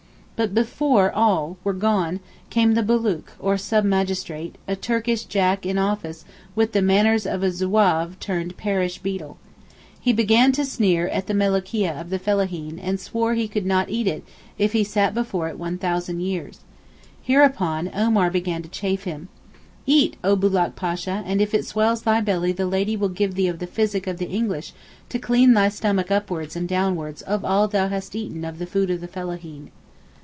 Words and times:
But 0.37 0.55
before 0.55 1.11
all 1.11 1.57
were 1.63 1.71
gone, 1.71 2.19
came 2.49 2.73
the 2.73 2.81
Bulook, 2.81 3.33
or 3.37 3.59
sub 3.59 3.83
magistrate—a 3.85 4.75
Turkish 4.77 5.25
Jack 5.25 5.67
in 5.67 5.77
office 5.77 6.25
with 6.55 6.71
the 6.71 6.81
manners 6.81 7.27
of 7.27 7.43
a 7.43 7.51
Zouave 7.51 8.19
turned 8.19 8.57
parish 8.57 8.97
beadle. 8.97 9.37
He 9.99 10.11
began 10.11 10.51
to 10.53 10.65
sneer 10.65 11.07
at 11.09 11.27
the 11.27 11.35
melocheea 11.35 11.91
of 11.93 12.09
the 12.09 12.17
fellaheen 12.17 12.79
and 12.81 12.99
swore 12.99 13.35
he 13.35 13.47
could 13.47 13.67
not 13.67 13.91
eat 13.91 14.07
it 14.07 14.23
if 14.57 14.73
he 14.73 14.83
sat 14.83 15.13
before 15.13 15.47
it 15.47 15.59
1,000 15.59 16.21
years. 16.21 16.61
Hereupon, 17.21 17.91
Omar 17.93 18.31
began 18.31 18.63
to 18.63 18.67
'chaff' 18.69 19.03
him. 19.03 19.29
'Eat, 19.85 20.17
oh 20.23 20.35
Bulook 20.35 20.75
Pasha 20.75 21.21
and 21.23 21.39
if 21.39 21.53
it 21.53 21.67
swells 21.67 22.01
thy 22.01 22.19
belly 22.19 22.51
the 22.51 22.65
Lady 22.65 22.97
will 22.97 23.09
give 23.09 23.35
thee 23.35 23.47
of 23.47 23.59
the 23.59 23.67
physick 23.67 24.07
of 24.07 24.17
the 24.17 24.27
English 24.27 24.73
to 25.09 25.19
clean 25.19 25.53
thy 25.53 25.69
stomach 25.69 26.09
upwards 26.09 26.55
and 26.55 26.67
downwards 26.67 27.21
of 27.21 27.45
all 27.45 27.67
thou 27.67 27.89
hast 27.89 28.15
eaten 28.15 28.43
of 28.43 28.57
the 28.57 28.65
food 28.65 28.89
of 28.89 29.01
the 29.01 29.07
fellaheen. 29.07 29.69